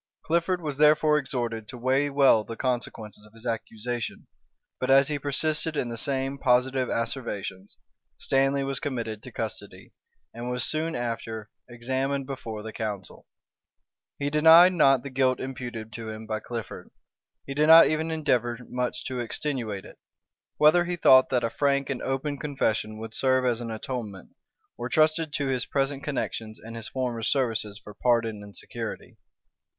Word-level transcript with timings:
Clifford 0.23 0.61
was 0.61 0.77
therefore 0.77 1.19
exhorted 1.19 1.67
to 1.67 1.77
weigh 1.77 2.09
well 2.09 2.43
the 2.43 2.55
consequences 2.57 3.23
of 3.23 3.33
his 3.35 3.45
accusation; 3.45 4.25
but 4.79 4.89
as 4.89 5.09
he 5.09 5.19
persisted 5.19 5.77
in 5.77 5.89
the 5.89 5.95
same 5.97 6.39
positive 6.39 6.89
asseverations, 6.89 7.77
Stanley 8.17 8.63
was 8.63 8.79
committed 8.79 9.21
to 9.21 9.31
custody, 9.31 9.93
and 10.33 10.49
was 10.49 10.63
soon 10.63 10.95
after 10.95 11.51
examined 11.69 12.25
before 12.25 12.63
the 12.63 12.73
council.[*] 12.73 13.27
He 14.17 14.31
denied 14.31 14.73
not 14.73 15.03
the 15.03 15.11
guilt 15.11 15.39
imputed 15.39 15.93
to 15.93 16.09
him 16.09 16.25
by 16.25 16.39
Clifford; 16.39 16.89
he 17.45 17.53
did 17.53 17.67
not 17.67 17.85
even 17.85 18.09
endeavor 18.09 18.57
much 18.69 19.05
to 19.05 19.19
extenuate 19.19 19.85
it; 19.85 19.99
whether 20.57 20.85
he 20.85 20.95
thought 20.95 21.29
that 21.29 21.43
a 21.43 21.51
frank 21.51 21.91
and 21.91 22.01
open 22.01 22.39
confession 22.39 22.97
would 22.97 23.13
serve 23.13 23.45
as 23.45 23.61
an 23.61 23.69
atonement, 23.69 24.31
or 24.79 24.89
trusted 24.89 25.31
to 25.33 25.45
his 25.49 25.67
present 25.67 26.03
connections 26.03 26.59
and 26.59 26.75
his 26.75 26.87
former 26.89 27.21
services 27.21 27.77
for 27.83 27.93
pardon 27.93 28.41
and 28.41 28.57
security. 28.57 29.17